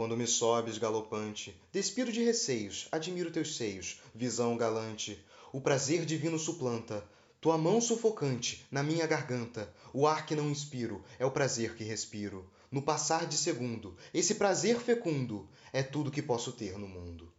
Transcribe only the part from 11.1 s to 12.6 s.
é o prazer que respiro.